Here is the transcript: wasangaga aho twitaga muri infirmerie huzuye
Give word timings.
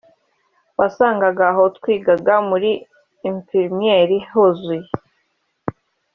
wasangaga 0.79 1.43
aho 1.51 1.63
twitaga 1.77 2.33
muri 2.49 2.71
infirmerie 3.29 4.23
huzuye 4.31 4.87